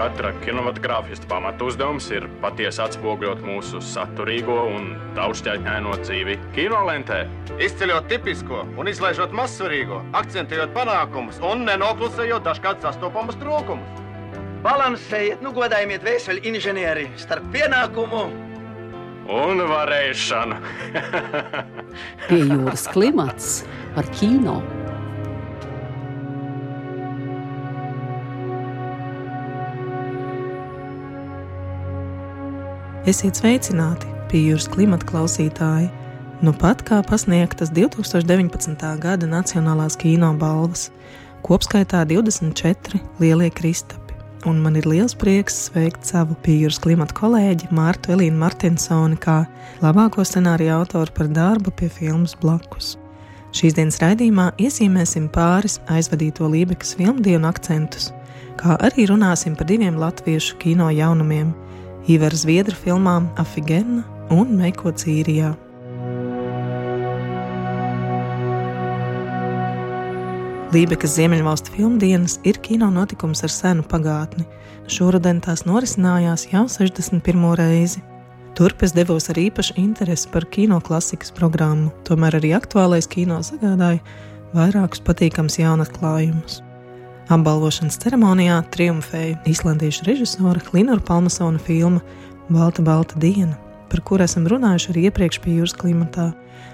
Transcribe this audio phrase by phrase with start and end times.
[0.00, 7.18] Katra kinematogrāfista pamatu uzdevums ir patiesi atspoguļot mūsu saturīgo un daudzšķaitņaino dzīvi kinolentē.
[7.60, 14.00] Izceļot tipisko un izlaižot mazsvarīgo, akcentējot panākumus un nenoklusējot dažkārt sastopamus trūkumus.
[14.64, 18.24] Balansējiet, nu godājiet vēseli inženieri starp pienākumu
[19.30, 20.58] un varēšanu.
[22.28, 23.60] Pie jūras klimats
[23.94, 24.60] par kino.
[33.08, 35.86] Esiet sveicināti, pīļājas klimata klausītāji!
[36.44, 38.82] Nu pat kā pasniegtas 2019.
[39.00, 40.90] gada Nacionālās kino balvas,
[41.40, 44.18] kopskaitā 24 lielie kristapi.
[44.44, 49.38] Un man ir liels prieks sveikt savu pīļājas klimata kolēģi Mārtu Elīnu Martinsoni kā
[49.80, 52.98] labāko scenāriju autoru par darbu pie filmas blakus.
[53.56, 58.12] Šīs dienas raidījumā iezīmēsim pāris aizvadīto Lībekas filmu dienu akcentus,
[58.60, 61.56] kā arī runāsim par diviem latviešu kino jaunumiem
[62.08, 64.00] Ivara Zviedra filmām Afigena
[64.32, 65.50] un Meiko Cīrijā.
[70.70, 74.46] Lībekas Ziemeļvalstu filmdienas ir kino notikums ar senu pagātni.
[74.88, 77.44] Šoruden tās norisinājās jau 61.
[77.58, 78.00] reizi.
[78.56, 84.00] Turp es devos ar īpašu interesi par kino klasikas programmu, tomēr arī aktuālais kino sagādāja
[84.56, 86.62] vairākus patīkams jaunatklājumus.
[87.30, 92.00] Apbalvošanas ceremonijā triumfēja islandiešu režisora Klinora Palmasona filma
[92.50, 93.54] Balta, Balta diena,
[93.86, 96.32] par kuru esam runājuši arī iepriekš pie jūras klimatā.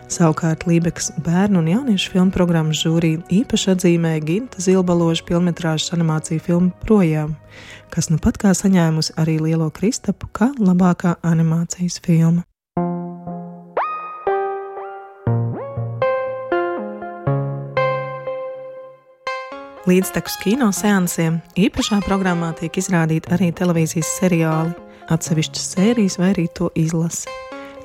[0.08, 6.72] Savukārt Lībekas bērnu un jauniešu filmu programmas žūrija īpaši atzīmēja Ginta Zilbaloža filmas animāciju filmu
[6.88, 7.36] Projām,
[7.92, 12.48] kas nu pat kā saņēmusi arī Lielo Kristapu kā labākā animācijas filma.
[19.86, 24.72] Līdztekus kino seansiem īpašā programmā tiek izrādīti arī televīzijas seriāli,
[25.14, 27.30] atsevišķas sērijas vai arī to izlase.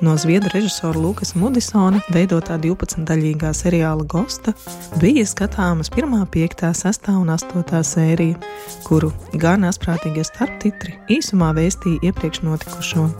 [0.01, 4.55] No zviedru režisora Lukas Mudisona veidotā 12-daļīgā seriāla Gosta
[4.97, 8.41] bija skatāmas 1, 5, 6 un 8 sērija,
[8.87, 13.11] kuru gan asprātīgie starptitri īsumā vēstīja iepriekš notikušo.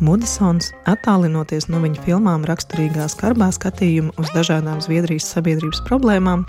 [0.00, 6.48] Mudisons, attālinoties no viņa filmām raksturīgā skarbā skatījuma uz dažādām Zviedrijas sabiedrības problēmām,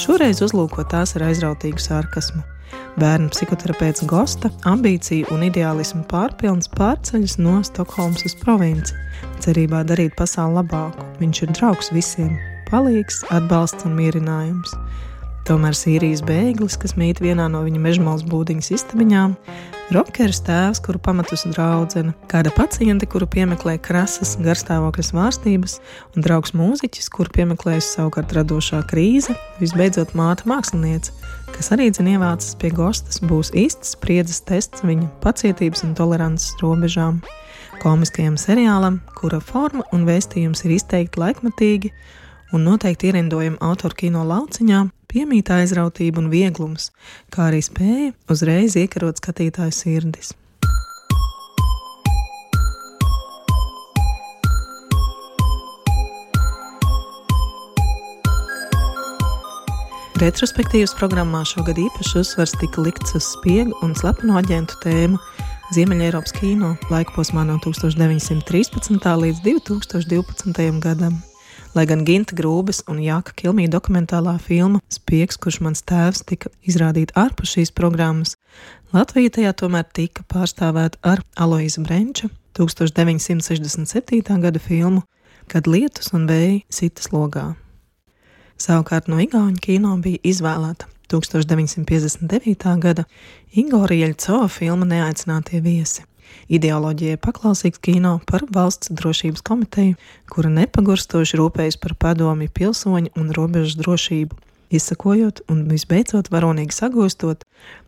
[0.00, 2.40] Šoreiz uzlūko tās ar aizrautīgu sarkasmu.
[3.00, 8.96] Bērnu psihoterapeits Gosta ambīciju un ideālismu pārpilns pārceļas no Stokholmas uz provinci,
[9.44, 11.04] cerībā darīt pasauli labāku.
[11.20, 12.34] Viņš ir draugs visiem,
[12.70, 14.72] palīgs, atbalsts un mierinājums.
[15.48, 19.36] Tomēr Sīrijas bēglis, kas mīt vienā no viņa mežmālas būdiņas istabiņām,
[19.96, 25.76] rokeris tēvs, kuru pamatus draudzene, kāda paciente, kuru piemeklē krasas garstāvokļa svārstības,
[26.14, 31.14] un draugs mūziķis, kuru piemeklējusi savukārt radošā krīze, visbeidzot māte mākslinieca,
[31.52, 37.20] kas arī dzin ievācas pie gostas, būs īsts spriedzes tests viņa pacietības un tolerances robežām.
[37.82, 41.92] Komiskajam seriālam, kura forma un vēstījums ir izteikti laikmatīgi,
[42.52, 46.90] un noteikti ierindojama autoru kino lauciņā, piemīta aizrautība un vieglums,
[47.32, 50.36] kā arī spēja uzreiz iekarot skatītāju sirdis.
[60.22, 65.18] Retrospektīvas programmā šogad īpaši uzsvars tika likts uz spiegu un slepeno aģentu tēmu
[65.74, 69.02] Ziemeļ-Eiropas kino laikposmā no 1913.
[69.24, 70.80] līdz 2012.
[70.84, 71.18] gadam.
[71.72, 77.16] Lai gan Ginta Grūbes un Jāka Kilmija dokumentālā filma Spiegs, kurš mans tēvs tika izrādīta
[77.16, 78.34] ārpus šīs programmas,
[78.92, 82.28] Latvija tajā tomēr tika pārstāvēta ar Aloiza Brenča
[82.60, 84.20] 1967.
[84.44, 85.00] gada filmu
[85.48, 87.54] Kad lietus un vēji sitas logā.
[88.60, 92.76] Savukārt no Igaunijas kino bija izvēlēta 1959.
[92.84, 93.08] gada
[93.56, 96.04] Igora Jeļcova filma Neaicinātie viesi
[96.52, 99.98] ideoloģijai paklausīgs kino par valsts drošības komiteju,
[100.32, 104.38] kura nepagurstoši rūpējas par padomi pilsoņu un robežu drošību,
[104.72, 107.44] izsakojot un visbeidzot varonīgi sagūstot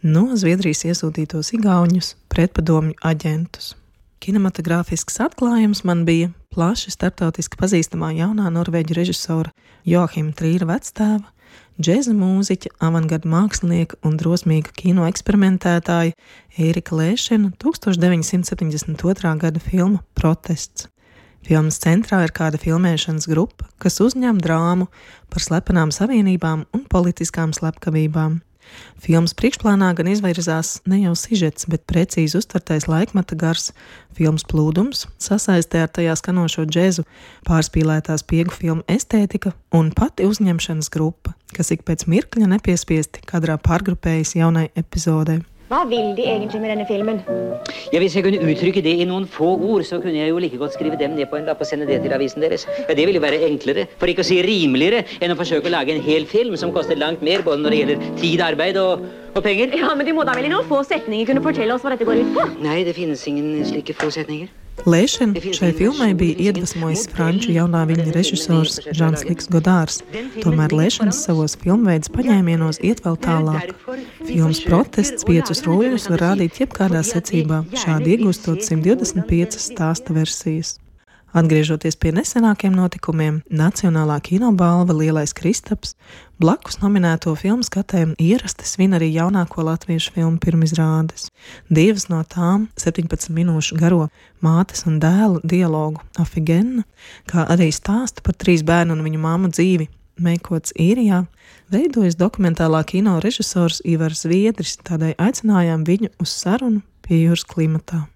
[0.06, 3.74] no Zviedrijas iesūtītos igauņus pretpadomju aģentus.
[4.24, 9.52] Kinematogrāfisks atklājums man bija plaši starptautiski pazīstamā jaunā norvēģu režisora
[9.84, 11.33] Joachima Trīra vectēva
[11.80, 16.14] džēza mūziķa, avangarda mākslinieka un drosmīga kino eksperimentētāja
[16.54, 19.34] Ērika Lēšana 1972.
[19.42, 20.88] gada filma Protests.
[21.44, 24.86] Filmas centrā ir kāda filmēšanas grupa, kas uzņem drāmu
[25.28, 28.38] par slepenām savienībām un politiskām slepkavībām.
[29.04, 33.72] Filmas priekšplānā gan izvirzās ne jau sižets, bet precīzi uztvertais laikmeta gars,
[34.16, 37.06] filmas plūdums, sasaistē ar tajā skanošo džēzu,
[37.48, 44.36] pārspīlētās piegu filmu estētika un pati uzņemšanas grupa, kas ik pēc mirkļa nepiespiesti kadrā pārgrupējas
[44.38, 45.42] jaunai epizodei.
[45.64, 47.20] Hva vil de egentlig med denne filmen?
[47.92, 50.58] Ja, Hvis jeg kunne uttrykke det i noen få ord, så kunne jeg jo like
[50.60, 52.66] godt skrive dem ned på en lapp og sende det til avisen deres.
[52.88, 55.72] Ja, Det ville jo være enklere, for ikke å si rimeligere, enn å forsøke å
[55.72, 59.06] lage en hel film som koster langt mer, både når det gjelder tid, arbeid og,
[59.34, 59.72] og penger.
[59.80, 62.04] Ja, men Du må da vel i noen få setninger kunne fortelle oss hva dette
[62.04, 62.46] går ut på?
[62.60, 64.52] Nei, det finnes ingen slike få setninger.
[64.82, 70.00] Lēšana šai filmai bija iedvesmojis franču jaunā viņa režisors Žans Liks Godārs.
[70.42, 73.72] Tomēr lēšanas savos filmveids paņēmienos iet vēl tālāk.
[74.26, 80.76] Filmas protests piecus rūļus var rādīt jebkādā secībā, šādi iegūstot 125 stāsta versijas.
[81.34, 85.96] Atgriežoties pie nesenākiem notikumiem, Nacionālā kinobalva Lielais Kristaps
[86.38, 91.32] blakus nominēto filmu skatēm ierasti svin arī jaunāko latviešu filmu pirmizrādes.
[91.66, 94.10] Divas no tām- 17 minūšu garo
[94.40, 96.84] mātes un dēlu dialogu Afigena,
[97.26, 99.88] kā arī stāstu par trīs bērnu un viņu māmu dzīvi.
[100.20, 101.26] Meikots īrijā,
[101.68, 108.13] veidojas dokumentālā kino režisors Ivars Viedris, tādēļ aicinājām viņu uz sarunu pie jūras klimatā.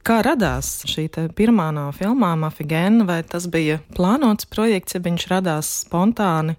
[0.00, 5.68] Kā radās šī pirmā no filmām, Afigēna, vai tas bija plānots projekts, ja viņš radās
[5.82, 6.54] spontāni,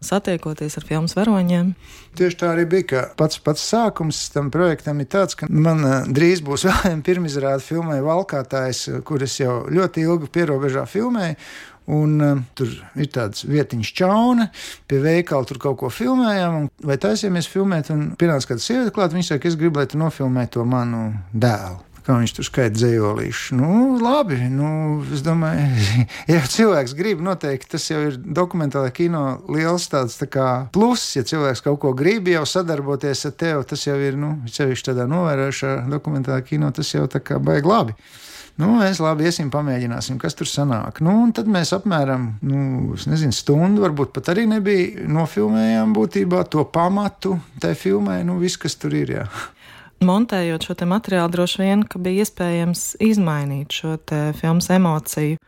[0.00, 1.74] satiekoties ar filmu varoņiem?
[2.16, 3.04] Tieši tā arī bija.
[3.18, 7.64] Pats pats sākums tam projektam ir tāds, ka man eh, drīz būs vēl viena pirmizrāde
[7.64, 11.40] filmai Valkātājs, kuras jau ļoti ilgi pierobežā filmēju.
[11.86, 14.48] Un, uh, tur ir tāds vietiņš čauna,
[14.90, 17.94] pie veikala tur kaut ko filmējām, un, vai taisījāmies filmēt.
[18.18, 22.18] Pienāca kāda sieviete klāt, viņa saka, es gribu, lai tu nofilmē to manu dēlu kā
[22.20, 23.56] viņš tur skaita dzējolīšu.
[23.58, 23.70] Nu,
[24.02, 24.68] labi, nu,
[25.14, 25.66] es domāju,
[26.32, 31.16] ja cilvēks grib, noteikti tas jau ir dokumentālajā kino liels tāds tā kā pluss.
[31.18, 35.08] Ja cilvēks kaut ko grib jau sadarboties ar tevi, tas jau ir, nu, sevišķi tādā
[35.10, 37.98] novērošā dokumentālajā kino, tas jau tā kā baigi labi.
[38.56, 41.02] Nu, mēs labi iesim, pamēģināsim, kas tur sanāk.
[41.04, 47.36] Nu, tad mēs apmēram nu, nezinu, stundu, varbūt pat arī nebija nofilmējām būtībā to pamatu
[47.60, 49.12] tai filmai, nu, viss, kas tur ir.
[49.18, 49.26] Jā
[50.04, 53.96] montējot šo materiālu, droši vien bija iespējams izmainīt šo
[54.40, 55.38] filmas emociju.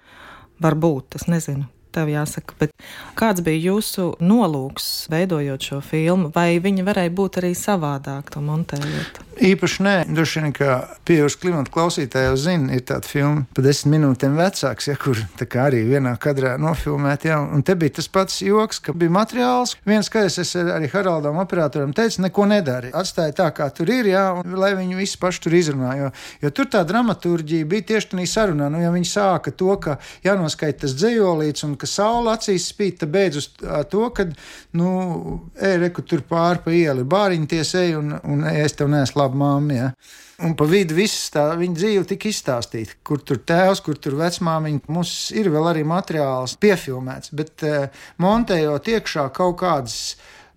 [0.59, 1.69] Varbūt, es nezinu
[1.99, 2.57] tev jāsaka.
[2.63, 2.75] Bet
[3.19, 6.33] kāds bija jūsu nolūks veidojot šo filmu?
[6.35, 9.25] Vai viņa varēja būt arī savādāk, to montējot?
[9.39, 13.99] Īpaši nē, droši vien, ka pieaugušas klimata klausītāji jau zina, ir tāda filma, pa desmit
[13.99, 15.21] minūtēm vecāks, ja, kur
[15.63, 17.29] arī vienā kadrā nofilmēta.
[17.31, 19.77] Ja, un te bija tas pats joks, ka bija materiāls.
[19.89, 22.91] Viens skaidrs, es arī Haraldam operatoram teicu, neko nedari.
[22.97, 25.95] Atstāja tā, kā tur ir, ja, un lai viņi visi paši tur izrunā.
[25.99, 26.11] Jo,
[26.43, 28.69] jo tur tā dramaturģija bija tieši tādā sarunā.
[28.73, 33.13] Nu, ja viņi sāka to, ka jānoskaita tas dzējolīts un ka saule acīs spīd, tad
[33.15, 33.49] beidz uz
[33.91, 34.29] to, ka,
[34.79, 34.93] nu,
[35.57, 39.77] ej, reku tur pāri pa ieli bāriņties, ej, un, un es tev nesu labu māmu.
[39.77, 39.91] Ja?
[40.47, 42.99] Un pa vidu viss tā viņa dzīve tika izstāstīta.
[43.03, 44.85] Kur tur tēvs, kur tur vecmāmiņa.
[44.95, 49.99] Mums ir vēl arī materiāls piefilmēts, bet uh, montējot iekšā kaut kādas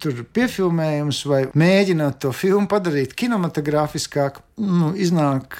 [0.01, 5.57] tur piefilmējums vai mēģināt to filmu padarīt kinematogrāfiskāk, nu, iznāk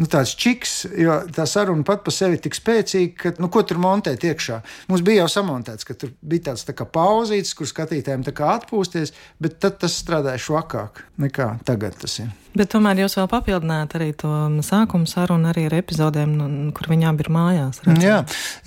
[0.00, 3.64] nu, tāds čiks, jo tā saruna pat par sevi ir tik spēcīga, ka, nu, ko
[3.66, 4.60] tur montēt iekšā.
[4.90, 8.54] Mums bija jau samontēts, ka tur bija tāds tā kā pauzītis, kur skatītājiem tā kā
[8.58, 12.32] atpūsties, bet tad tas strādāja švakāk nekā tagad tas ir.
[12.54, 14.30] Bet tomēr jūs vēl papildināt arī to
[14.62, 17.80] sākumu sarunu arī ar epizodēm, nu, kur abi ir mājās.
[17.82, 18.04] Redzam.
[18.04, 18.18] Jā,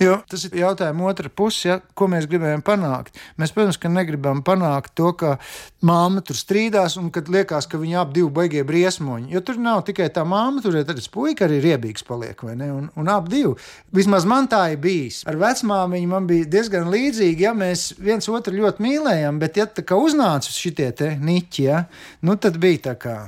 [0.04, 3.16] jo tas ir jautājums otra puse, ja, ko mēs gribējām panākt.
[3.40, 5.38] Mēs, protams, ka negribam panākt to, ka
[5.80, 9.32] māma tur strīdās un kad liekas, ka viņi abi divi baigie briesmoņi.
[9.32, 12.70] Jo tur nav tikai tā māma, tur ir arī puika arī riebīgs paliek, vai ne?
[12.74, 13.56] Un, un abi divi.
[13.98, 15.24] Vismaz man tā ir bijis.
[15.28, 19.84] Ar vecmāmiņu man bija diezgan līdzīgi, ja mēs viens otru ļoti mīlējām, bet ja tā
[19.86, 21.84] kā uznāca šitie te niķi, ja,
[22.22, 23.18] nu tad bija tā kā.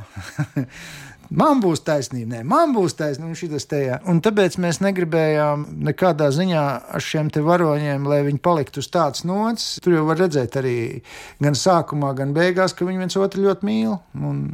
[1.30, 3.98] man būs taisnība, nē, man būs taisnība, šis te jā.
[4.10, 6.64] Un tāpēc mēs negribējām nekādā ziņā
[6.96, 9.72] ar šiem te varoņiem, lai viņi paliktu uz tādas nots.
[9.84, 10.76] Tur jau var redzēt arī
[11.42, 13.96] gan sākumā, gan beigās, ka viņi viens otru ļoti mīl.
[14.18, 14.44] Un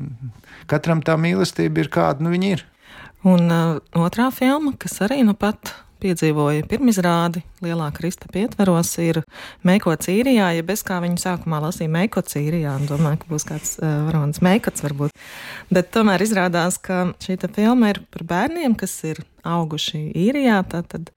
[0.71, 2.67] katram tā mīlestība ir kāda, nu viņi ir.
[3.27, 9.23] Un uh, otrā filma, kas arī nu pat piedzīvoja pirmizrādi Lielā Kristapa ietveros, ir
[9.67, 13.73] Meikots īrijā, ja bez kā viņu sākumā lasīja Meikots īrijā, un domāju, ka būs kāds
[13.81, 15.17] uh, varonis Meikots varbūt.
[15.73, 21.11] Bet tomēr izrādās, ka šī filma ir par bērniem, kas ir auguši īrijā, tad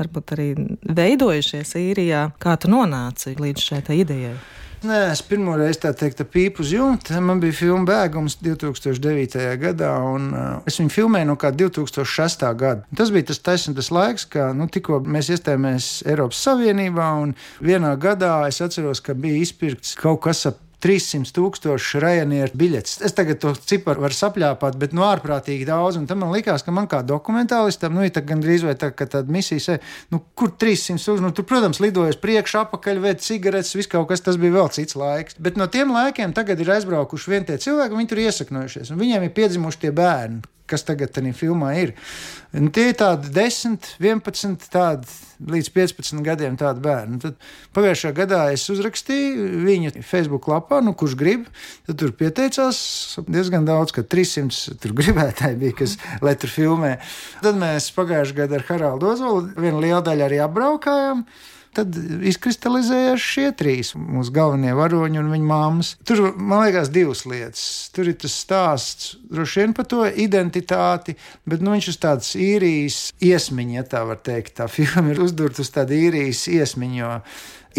[0.00, 0.50] varbūt arī
[0.84, 2.26] veidojušies īrijā.
[2.42, 4.36] Kā tu nonāci līdz šai idejai?
[4.84, 7.16] Nē, es pirmo reizi tā teikt, pīpu uz jumta.
[7.24, 9.38] Man bija filma Bēgums 2009.
[9.62, 12.44] gadā, un uh, es viņu filmēju no kā 2006.
[12.60, 12.84] gada.
[12.98, 17.32] Tas bija tas taisnības laiks, kad nu, tikko mēs iestājāmies Eiropas Savienībā, un
[17.64, 22.98] vienā gadā es atceros, ka bija izpirkts kaut kas ap 300 tūkstoši Ryanair biļetes.
[23.08, 25.96] Es tagad to ciparu varu sapļāpāt, bet no ārprātīgi daudz.
[25.96, 29.32] Un tam man likās, ka man kā dokumentālistam, nu, ir gandrīz vai tā, ka tāda
[29.32, 29.78] misija, se,
[30.12, 34.24] nu, kur 300 tūkstoši, nu, tur, protams, lidojas priekšā, apakaļ, vēd cigaretes, viss kaut kas,
[34.24, 35.40] tas bija vēl cits laiks.
[35.40, 39.24] Bet no tiem laikiem tagad ir aizbraukuši vien tie cilvēki, viņi tur iesakņojušies, un viņiem
[39.24, 41.92] ir piedzimuši tie bērni kas tagad tajā filmā ir.
[42.54, 45.08] Un tie ir tādi 10, 11, tādi
[45.50, 47.18] līdz 15 gadiem tādi bērni.
[47.22, 47.38] Tad
[47.76, 51.48] pagājušā gadā es uzrakstīju viņu Facebook lapā, nu, kurš grib.
[51.88, 52.78] Tad tur pieteicās
[53.26, 56.94] diezgan daudz, ka 300 tur gribētāji bija, kas lai tur filmē.
[57.44, 61.26] Tad mēs pagājušā gada ar Haraldu Ozolu vienu lielu daļu arī apbraukājām
[61.76, 61.96] tad
[62.30, 65.94] izkristalizējās šie trīs mūsu galvenie varoņi un viņa māmas.
[66.06, 67.64] Tur, man liekas, divas lietas.
[67.94, 71.16] Tur ir tas stāsts droši vien par to identitāti,
[71.48, 74.56] bet nu, viņš uz tādas īrijas iesmiņa, ja tā var teikt.
[74.60, 77.12] Tā filma ir uzdurta uz tādu īrijas iesmiņu.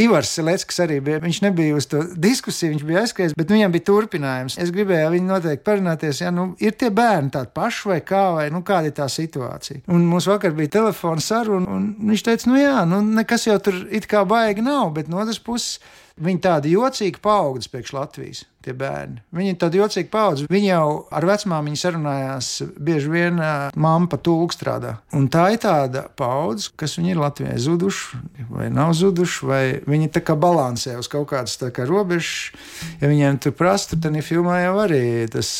[0.01, 1.21] Ivars Selēckis arī bija.
[1.23, 4.57] Viņš nebija uz to diskusiju, viņš bija aizskrējis, bet viņam bija turpinājums.
[4.61, 8.47] Es gribēju viņu noteikti parunāties, ja nu, ir tie bērni tādi paši vai kā, vai
[8.53, 9.85] nu, kāda ir tā situācija.
[9.91, 13.85] Un mums vakar bija telefona saruna, un viņš teica, nu jā, nu, nekas jau tur
[13.95, 15.79] it kā baigi nav, bet no otras puses
[16.15, 19.19] Viņi tādi jocīgi paaugstas priekš Latvijas, tie bērni.
[19.35, 20.47] Viņi ir tādi jocīgi paaugstas.
[20.51, 23.41] Viņi jau ar vecmāmiņu sarunājās, bieži vien
[23.75, 24.93] mamma pa tūlku strādā.
[25.17, 30.13] Un tā ir tāda paudze, kas viņi ir Latvijai zuduši, vai nav zuduši, vai viņi
[30.15, 32.55] tā kā balansē uz kaut kādas kā robežas.
[33.03, 35.03] Ja viņiem tur prasa, tad filmā jau arī
[35.35, 35.51] tas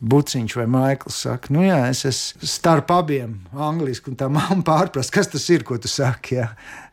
[0.00, 5.12] Buciņš vai Maikls saka, nu jā, es esmu starp abiem angliski, un tā mamma pārprast,
[5.12, 6.38] kas tas ir, ko tu saki.
[6.38, 6.46] Jā.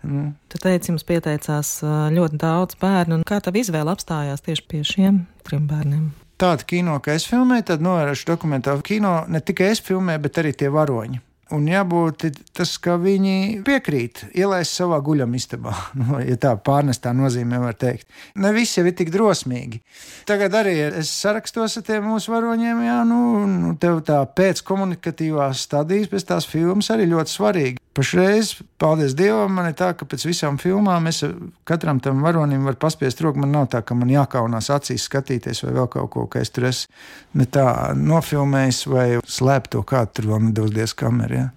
[0.04, 0.34] Nu.
[0.52, 1.78] Tu teici, jums pieteicās
[2.14, 6.10] ļoti daudz bērnu, un kā tā izvēle apstājās tieši pie šiem trim bērniem?
[6.38, 10.52] Tāda kino, ka es filmēju, tad novērošu dokumentālu kino, ne tikai es filmēju, bet arī
[10.54, 11.24] tie varoņi.
[11.56, 12.25] Un jābūt
[12.58, 18.08] tas, ka viņi piekrīt ielaist savā guļamistabā, nu, ja tā pārnestā nozīmē var teikt.
[18.36, 19.80] Ne visi jau ir tik drosmīgi.
[20.27, 26.12] Tagad arī es sarakstos ar tiem mūsu varoņiem, jā, nu, nu tev tā pēckomunikatīvās stadijas
[26.12, 27.84] pēc tās filmas arī ļoti svarīgi.
[27.98, 31.24] Pašreiz, paldies Dievam, man ir tā, ka pēc visām filmām es
[31.66, 33.42] katram tam varonim varu paspiest roku.
[33.42, 36.68] Man nav tā, ka man jākaunās acīs skatīties vai vēl kaut ko, ka es tur
[36.70, 37.48] esmu
[37.98, 41.48] nofilmējis vai slēptu to kādu tur vēl nedodies kamerā.
[41.48, 41.50] Ja?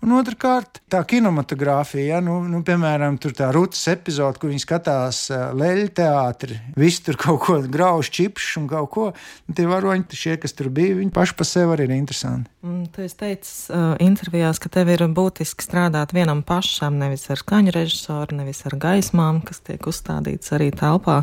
[0.00, 5.90] Un otrkārt, tā kinematogrāfija, ja, nu, nu, piemēram, tā Rūtas epizode, kur viņi skatās leļu
[5.98, 9.06] teātri, visi tur kaut ko grauž, čipšs un kaut ko.
[9.48, 12.48] Un tie varoņi, šie, kas tur bija, viņi paši par sevi arī ir interesanti.
[12.94, 17.76] Tu esi teicis uh, intervijās, ka tev ir būtiski strādāt vienam pašam, nevis ar skaņu
[17.76, 21.22] režisoru, nevis ar gaismām, kas tiek uzstādīts arī telpā.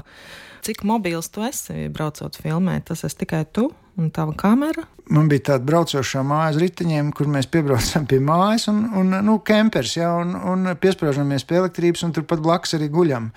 [0.68, 2.90] Cik mobils tu esi braucot filmēt?
[2.90, 4.86] Tas esi tikai tu un tava kamera?
[5.08, 9.94] Man bija tāda braucošā mājas riteņiem, kur mēs piebraucam pie mājas, un, un nu, kempers,
[9.96, 13.30] ja, un, un piesprāžamies pie elektrības, un turpat blakus arī guļam.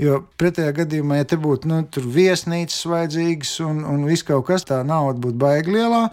[0.00, 1.82] Jo pretējā gadījumā, ja te būtu nu,
[2.14, 6.06] viesnīcas vajadzīgas un, un viss kaut kas tā nauda būtu baigi lielā,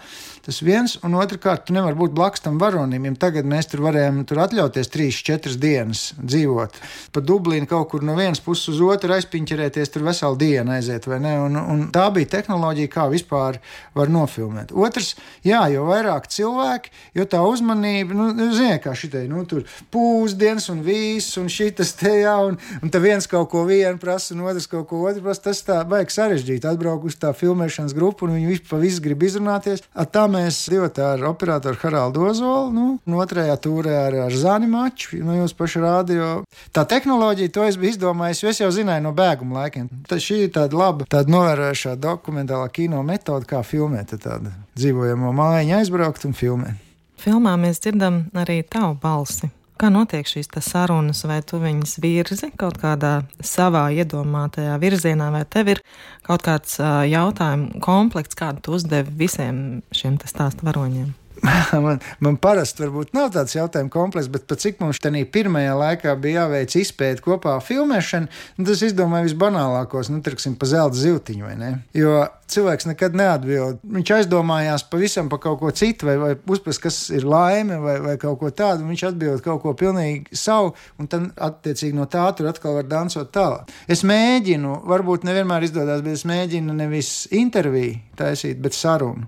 [0.48, 3.08] tas viens, un otrkārt, tu nevari būt blakus tam varonim.
[3.08, 6.80] Ja tagad mēs tur varējām tur atļauties trīs, četras dienas dzīvot.
[7.16, 11.20] Pa Dublīnu kaut kur no vienas puses uz otru aizpiņķerēties, tur veselu dienu aiziet, vai
[11.24, 11.36] ne?
[11.48, 13.60] Un, un tā bija tehnoloģija, kā vispār
[13.98, 14.74] var nofilmēt.
[14.76, 19.66] Otrs, jā, jo vairāk cilvēki, jo tā uzmanība, nu, nu ziniet, kā šitai, nu, tur
[19.94, 24.34] pūzdienas un viss, un šitas te jā, un, un tā viens kaut ko vienu prasa,
[24.36, 25.48] un otrs kaut ko otru prasa.
[25.50, 26.68] Tas tā baigi sarežģīti.
[26.68, 29.84] Atbraukt uz tā filmēšanas grupu, un viņi vispār visu grib izrunāties.
[29.98, 34.70] At tā mēs divi ar operatoru Haraldu Ozolu, nu, un otrajā tūrē ar, ar Zani
[34.72, 36.32] Maču, nu, jūs paši rādio.
[36.76, 39.90] Tā tehnoloģija, to es biju izdomājis, jo es jau zināju no bēguma laikiem.
[40.10, 45.32] Tad šī ir tāda laba, tāda novērošā dokumentālā kino metode, kā filmēt filmēt, tādu dzīvojamo
[45.36, 46.84] mājiņu aizbraukt un filmēt.
[47.18, 49.50] Filmā mēs dzirdam arī tavu balsi.
[49.78, 55.70] Kā notiek šīs sarunas, vai tu viņas virzi kaut kādā savā iedomātajā virzienā, vai tev
[55.76, 55.82] ir
[56.26, 61.14] kaut kāds uh, jautājumu komplekts, kādu tu uzdevi visiem šiem stāstu varoņiem?
[61.86, 66.44] man, man parasti varbūt nav tāds jautājums komplekss, bet cik mums tajā pirmajā laikā bija
[66.44, 71.72] jāveic izpēta kopā filmēšana, nu, tas izdomāja visbanālākos, nu, teiksim, pa zelta zīltiņu, vai ne?
[71.98, 73.82] Jo cilvēks nekad neatbild.
[73.98, 78.16] Viņš aizdomājās pavisam par kaut ko citu, vai, vai uzprast, kas ir laime, vai, vai
[78.22, 82.50] kaut ko tādu, viņš atbild kaut ko pilnīgi savu, un tad, attiecīgi, no tā tur
[82.52, 83.74] atkal var dansot tālāk.
[83.92, 89.28] Es mēģinu, varbūt nevienmēr izdodas, bet es mēģinu nevis interviju taisīt, bet sarunu.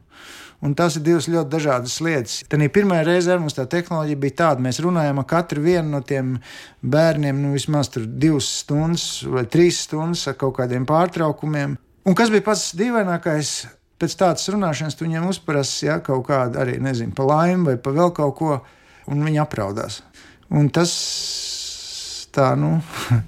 [0.59, 2.33] Un tas ir divas ļoti dažādas lietas.
[2.51, 6.33] Tad pirmā reize mums tā tehnoloģija bija tāda, mēs runājām ar katru no tiem
[6.83, 11.77] bērniem, nu vismaz divas stundas vai trīs stundas ar kaut kādiem pārtraukumiem.
[12.03, 13.53] Un kas bija pats dīvainākais?
[13.99, 17.91] Pēc tādas runāšanas tu viņiem uzprasi ja, kaut kādu arī, nezinu, pa laimi vai pa
[17.91, 18.59] vēl kaut ko,
[19.11, 20.01] un viņi apraudās.
[20.55, 20.93] Un tas
[22.35, 22.77] tā, nu,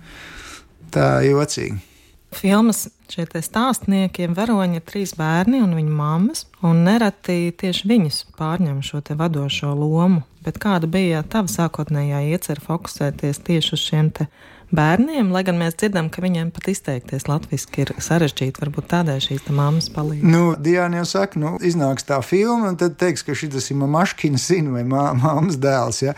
[0.95, 1.90] tā jocīgi.
[2.31, 8.79] Filmas šie stāstnieki, varoņi ir trīs bērni un viņu mammas, un nereti tieši viņas pārņem
[8.85, 10.23] šo te vadošo lomu.
[10.41, 14.29] Bet kāda bija tava sākotnējā iecerē fokusēties tieši uz šiem te
[14.71, 18.63] bērniem, lai gan mēs dzirdam, ka viņiem pat izteikties latviešu ir sarežģīti.
[18.63, 20.23] Varbūt tādēļ šīs mammas palīdz.
[20.23, 24.47] Nu, Diana jau saka, nu, iznāks tā filma, un tad teiks, ka šis ir Maškins
[24.47, 26.01] sinu vai mā, māmas dēls.
[26.07, 26.15] Ja?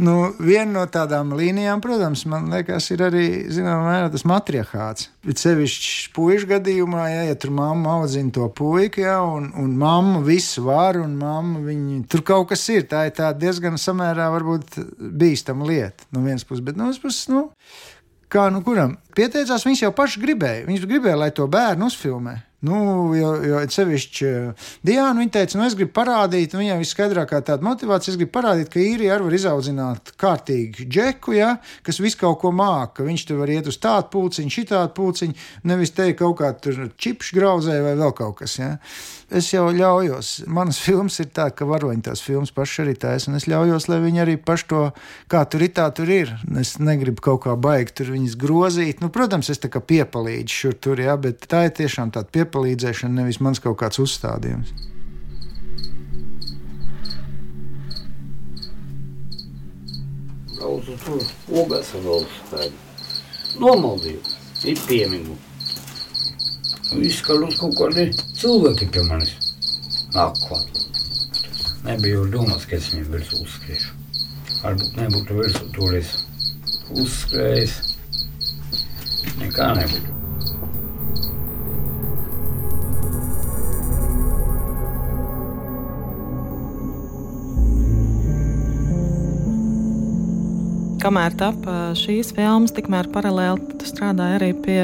[0.00, 5.10] Nu, viena no tādām līnijām, protams, man liekas, ir arī zināmā mērā tas matriarchāts.
[5.26, 10.22] Bet sevišķi puikas gadījumā, ja, ja tur mamma audzina to puiku, ja, un, un mamma
[10.24, 12.86] visu var, un mamma viņi, tur kaut kas ir.
[12.88, 17.28] Tā ir tā diezgan samērā varbūt bīstama lieta no vienas puses, bet no otras puses,
[17.32, 17.50] nu,
[18.32, 20.64] kā nu kuram pieteicās, viņš jau paši gribēja.
[20.70, 22.38] Viņš gribēja, lai to bērnu uzfilmē.
[22.62, 22.76] Nu,
[23.18, 27.66] jo, jo sevišķi eh, Diana, viņa teica, nu, es gribu parādīt, nu, viņai viskaidrākā tāda
[27.66, 32.38] motivācija, es gribu parādīt, ka īrija arī var izaudzināt kārtīgi džeku, ja, kas visu kaut
[32.44, 36.52] ko māca, viņš tur var iet uz tādu pulciņu, šitādu pulciņu, nevis teikt kaut kā
[36.62, 38.60] tur čipšu grauzē vai vēl kaut kas.
[38.62, 38.76] Ja
[39.36, 40.30] es jau ļaujos.
[40.52, 44.00] Manas filmas ir tā, ka varoņi tās filmas paši arī taisa, un es ļaujos, lai
[44.04, 44.82] viņi arī paši to,
[45.32, 46.32] kā tur ir, tā tur ir.
[46.60, 49.02] Es negribu kaut kā baigt tur viņas grozīt.
[49.02, 53.22] Nu, protams, es tā kā piepalīdzu šur tur, jā, bet tā ir tiešām tāda piepalīdzēšana,
[53.22, 54.72] nevis mans kaut kāds uzstādījums.
[60.58, 62.72] Braucu tur, ogās vēl tādu.
[63.60, 64.20] Nomaldīju,
[64.68, 65.36] ir piemigu.
[66.92, 69.32] Izskaļos kaut kādi cilvēki pie manis
[70.12, 70.82] nāk klāt.
[71.86, 73.96] Nebija jau domāts, ka es viņiem virsū uzskriešu.
[74.62, 76.14] Varbūt nebūtu virsū toreiz
[76.92, 77.78] uzskrējis.
[79.40, 80.21] Nekā nebūtu.
[91.02, 94.82] Kamēr tapa šīs filmas, tikmēr paralēli tu strādāji arī pie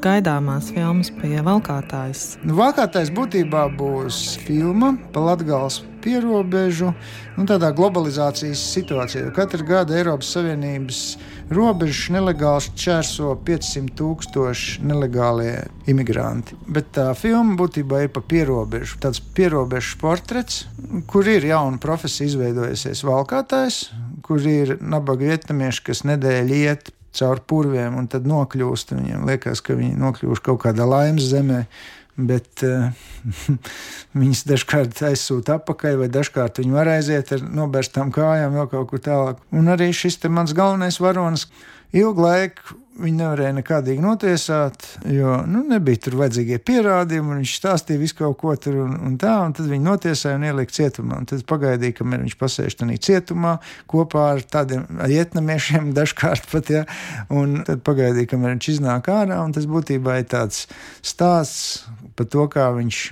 [0.00, 2.38] gaidāmās filmas pie valkātājas?
[2.40, 6.94] Nu, valkātājs būtībā būs filma par Latvijas pierobežu,
[7.36, 9.28] nu, tādā globalizācijas situācijā.
[9.36, 11.02] Katru gadu Eiropas Savienības
[11.52, 16.56] robežas nelegāli čērso 500 tūkstoši nelegālie imigranti.
[16.72, 18.96] Bet tā filma būtībā ir par pierobežu.
[19.04, 20.64] Tāds pierobežu portrets,
[21.10, 23.90] kur ir jauna profesija izveidojusies valkātājs,
[24.30, 28.94] kur ir nabaga vietnamieši, kas nedēļu iet caur purviem, un tad nokļūst.
[28.94, 31.64] Viņiem liekas, ka viņi nokļuvuši kaut kādā laimes zemē.
[32.20, 32.92] Bet uh,
[34.20, 39.02] viņas dažkārt aizsūta atpakaļ, vai dažkārt viņi var aiziet ar nobērstām kājām vēl kaut kur
[39.02, 39.42] tālāk.
[39.56, 41.48] Un arī šis mans galvenais varonis
[41.96, 47.38] ilgu laiku Viņu nevarēja nekādīgi notiesāt, jo nu, nebija tur vajadzīgie pierādījumi.
[47.38, 50.74] Viņš stāstīja visu kaut ko tur un, un tā, un tad viņi notiesāja un ielika
[50.74, 51.20] cietumā.
[51.22, 53.54] Un tad pagaidīja, kamēr viņš pasēž tajā cietumā
[53.90, 56.84] kopā ar tādiem vietnamiešiem, dažkārt pat, ja,
[57.32, 59.40] un tad pagaidīja, kamēr viņš iznāk ārā.
[59.56, 60.66] Tas būtībā ir tāds
[61.00, 61.86] stāsts
[62.18, 63.04] par to, kā viņš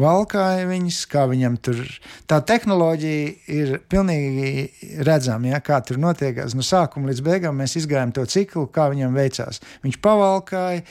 [0.00, 1.82] valkāja viņas, kā viņam tur
[2.30, 6.56] tā tehnoloģija ir pilnīgi redzama, ja, kā tur notiekās.
[6.56, 9.62] No sākuma līdz beigām mēs izgājām to ciklu, kā viņam veicās.
[9.84, 10.82] Viņš pavalkāja,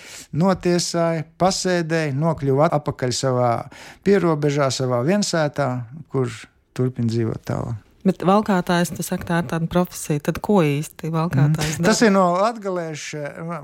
[0.45, 3.51] notiesāja, pasēdēja, nokļuva atpakaļ savā
[4.07, 5.69] pierobežā, savā viensētā,
[6.13, 6.31] kur
[6.77, 7.88] turpina dzīvot tālāk.
[8.09, 10.21] Bet valkātājs, tas saka, tā ir tāda profesija.
[10.25, 11.83] Tad ko īsti valkātājs mm.
[11.83, 11.91] dara?
[11.91, 13.19] Tas ir no latgaliešu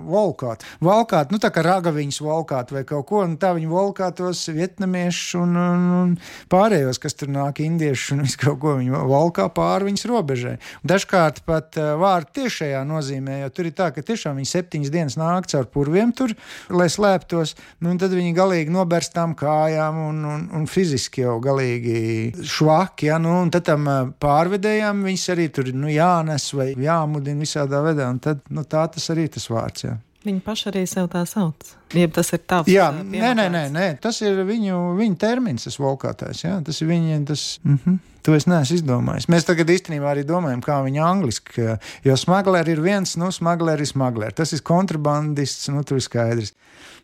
[0.06, 0.66] valkāt.
[0.86, 5.56] Valkāt, nu tā kā ragaviņas valkāt vai kaut ko, un tā viņi valkātos vietnamiešus un,
[5.58, 6.12] un, un
[6.52, 10.54] pārējos, kas tur nāk indieši un visu kaut ko viņi valkā pāri viņas robežai.
[10.86, 15.18] Dažkārt pat uh, vārdu tiešajā nozīmē, jo tur ir tā, ka tiešām viņi septiņas dienas
[15.18, 16.36] nāk caur purviem tur,
[16.70, 22.46] lai slēptos, nu un tad viņi galīgi noberstām kājām un, un, un fiziski jau galīgi
[22.46, 27.46] švaki, ja, nu un tad tam uh, pārvedējām, viņas arī tur nu, jānes vai jāmudina
[27.46, 28.12] visādā veidā.
[28.22, 29.88] Tad nu, tā tas arī tas vārds.
[29.88, 29.96] Jā.
[30.26, 31.68] Viņi paši arī sev tā sauc.
[31.94, 32.70] Jeb tas ir tavs.
[32.72, 36.42] Jā, nē, nē, nē, nē, tas ir viņu, viņu termins, tas volkātais.
[36.48, 37.22] Jā, tas ir viņa.
[37.30, 38.04] Tas, mm -hmm.
[38.26, 39.28] To es neesmu izdomājis.
[39.30, 41.68] Mēs tagad īstenībā arī domājam, kā viņa angliski.
[42.04, 44.34] Jo smagleri ir viens, nu, smagleri ir smagleri.
[44.34, 46.56] Tas ir kontrabandists, nu, tur ir skaidrs.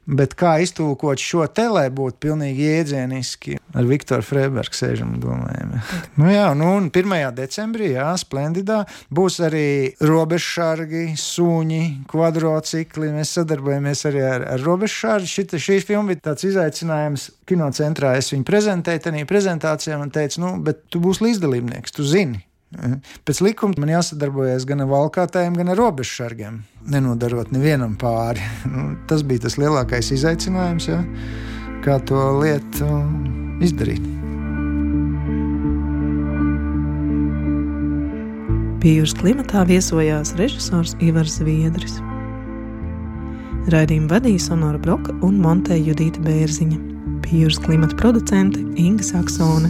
[0.10, 5.76] Bet kā iztulkot šo te, lai būtu pilnīgi jēdzieniski, ar Viktoru Freibergu sēžam un domājam.
[6.20, 7.14] nu, jā, nu, un 1.
[7.38, 8.82] decembrī, jā, splendidā,
[9.14, 13.14] būs arī robežšargi, suņi, kvadrocikli.
[13.14, 15.30] Mēs sadarbojamies arī ar, ar robežšargu.
[15.62, 18.16] Šī filma bija tāds izaicinājums kinocentrā.
[18.18, 22.42] Es viņu prezentēju, tajā prezentācijā un teicu, nu, bet tu būsi līdzdalībnieks, tu zini.
[22.72, 28.44] Pēc likuma man jāsadarbojas gan ar valkātājiem, gan ar robežsargiem, nenodarot nevienam pāri.
[28.72, 31.02] Nu, tas bija tas lielākais izaicinājums, ja?
[31.84, 32.88] kā to lietu
[33.66, 34.06] izdarīt.
[38.82, 42.00] Pie jūras klimatā viesojās režisors Ivars Viedris.
[43.70, 46.80] Raidījumu vadīja Sonora Broka un Monteja Judīta Bērziņa.
[47.22, 49.70] Pie jūras klimata producente Inga Saksone.